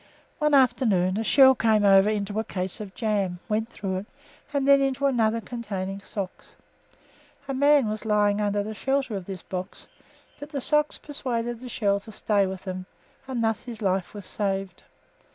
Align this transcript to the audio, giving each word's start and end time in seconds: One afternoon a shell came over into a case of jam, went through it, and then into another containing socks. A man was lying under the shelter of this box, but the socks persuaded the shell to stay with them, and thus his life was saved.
One 0.39 0.55
afternoon 0.55 1.17
a 1.19 1.23
shell 1.23 1.53
came 1.53 1.85
over 1.85 2.09
into 2.09 2.39
a 2.39 2.43
case 2.43 2.81
of 2.81 2.95
jam, 2.95 3.37
went 3.47 3.69
through 3.69 3.97
it, 3.97 4.05
and 4.51 4.67
then 4.67 4.81
into 4.81 5.05
another 5.05 5.39
containing 5.39 5.99
socks. 5.99 6.55
A 7.47 7.53
man 7.53 7.87
was 7.87 8.03
lying 8.03 8.41
under 8.41 8.63
the 8.63 8.73
shelter 8.73 9.15
of 9.15 9.25
this 9.27 9.43
box, 9.43 9.87
but 10.39 10.49
the 10.49 10.59
socks 10.59 10.97
persuaded 10.97 11.59
the 11.59 11.69
shell 11.69 11.99
to 11.99 12.11
stay 12.11 12.47
with 12.47 12.63
them, 12.63 12.87
and 13.27 13.43
thus 13.43 13.61
his 13.61 13.79
life 13.79 14.15
was 14.15 14.25
saved. 14.25 14.81